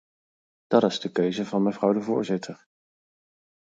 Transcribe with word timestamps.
Dat 0.67 0.83
is 0.83 0.99
de 0.99 1.11
keuze 1.11 1.45
van 1.45 1.63
mevrouw 1.63 1.93
de 1.93 2.01
voorzitter. 2.01 2.65